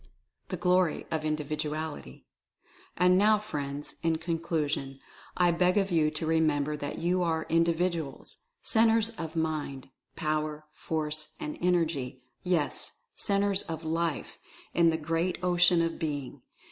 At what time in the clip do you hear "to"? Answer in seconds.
6.09-6.25